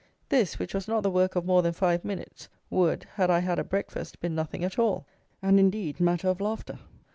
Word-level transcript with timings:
This, 0.29 0.57
which 0.57 0.73
was 0.73 0.87
not 0.87 1.03
the 1.03 1.11
work 1.11 1.35
of 1.35 1.45
more 1.45 1.61
than 1.61 1.73
five 1.73 2.03
minutes, 2.03 2.49
would, 2.71 3.03
had 3.03 3.29
I 3.29 3.37
had 3.37 3.59
a 3.59 3.63
breakfast, 3.63 4.15
have 4.15 4.19
been 4.21 4.33
nothing 4.33 4.63
at 4.63 4.79
all, 4.79 5.05
and, 5.43 5.59
indeed, 5.59 5.99
matter 5.99 6.27
of 6.29 6.41
laughter. 6.41 6.79